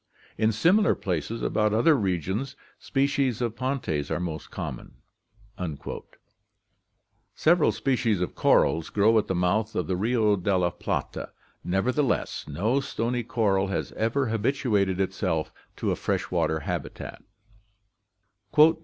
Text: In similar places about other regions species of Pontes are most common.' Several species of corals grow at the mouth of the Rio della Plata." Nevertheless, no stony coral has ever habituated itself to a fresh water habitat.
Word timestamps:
In 0.35 0.51
similar 0.51 0.95
places 0.95 1.43
about 1.43 1.75
other 1.75 1.95
regions 1.95 2.55
species 2.79 3.39
of 3.39 3.55
Pontes 3.55 4.09
are 4.09 4.19
most 4.19 4.49
common.' 4.49 4.95
Several 7.35 7.71
species 7.71 8.19
of 8.19 8.33
corals 8.33 8.89
grow 8.89 9.15
at 9.19 9.27
the 9.27 9.35
mouth 9.35 9.75
of 9.75 9.85
the 9.85 9.95
Rio 9.95 10.35
della 10.37 10.71
Plata." 10.71 11.29
Nevertheless, 11.63 12.45
no 12.47 12.79
stony 12.79 13.21
coral 13.21 13.67
has 13.67 13.91
ever 13.91 14.29
habituated 14.29 14.99
itself 14.99 15.51
to 15.75 15.91
a 15.91 15.95
fresh 15.95 16.31
water 16.31 16.61
habitat. 16.61 17.21